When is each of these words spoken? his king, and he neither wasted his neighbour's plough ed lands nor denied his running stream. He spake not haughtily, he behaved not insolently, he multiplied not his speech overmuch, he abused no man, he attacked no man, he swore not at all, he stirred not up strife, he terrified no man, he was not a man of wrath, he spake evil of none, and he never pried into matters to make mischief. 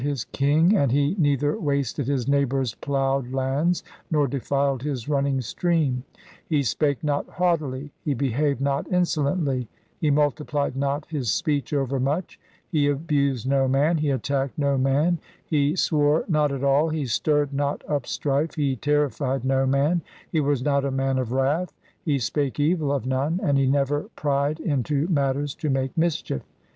his 0.01 0.23
king, 0.23 0.75
and 0.75 0.91
he 0.91 1.15
neither 1.19 1.55
wasted 1.59 2.07
his 2.07 2.27
neighbour's 2.27 2.73
plough 2.73 3.19
ed 3.19 3.31
lands 3.31 3.83
nor 4.09 4.27
denied 4.27 4.81
his 4.81 5.07
running 5.07 5.41
stream. 5.41 6.03
He 6.49 6.63
spake 6.63 7.03
not 7.03 7.29
haughtily, 7.29 7.91
he 8.03 8.15
behaved 8.15 8.61
not 8.61 8.91
insolently, 8.91 9.67
he 9.99 10.09
multiplied 10.09 10.75
not 10.75 11.05
his 11.11 11.31
speech 11.31 11.71
overmuch, 11.71 12.39
he 12.67 12.87
abused 12.87 13.47
no 13.47 13.67
man, 13.67 13.97
he 13.99 14.09
attacked 14.09 14.57
no 14.57 14.75
man, 14.75 15.19
he 15.45 15.75
swore 15.75 16.25
not 16.27 16.51
at 16.51 16.63
all, 16.63 16.89
he 16.89 17.05
stirred 17.05 17.53
not 17.53 17.87
up 17.87 18.07
strife, 18.07 18.55
he 18.55 18.75
terrified 18.75 19.45
no 19.45 19.67
man, 19.67 20.01
he 20.31 20.39
was 20.39 20.63
not 20.63 20.83
a 20.83 20.89
man 20.89 21.19
of 21.19 21.31
wrath, 21.31 21.75
he 22.03 22.17
spake 22.17 22.59
evil 22.59 22.91
of 22.91 23.05
none, 23.05 23.39
and 23.43 23.55
he 23.59 23.67
never 23.67 24.09
pried 24.15 24.59
into 24.59 25.07
matters 25.09 25.53
to 25.53 25.69
make 25.69 25.95
mischief. 25.95 26.41